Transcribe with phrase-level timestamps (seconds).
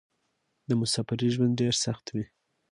[0.69, 2.25] د مسافرۍ ژوند ډېر سخت وې.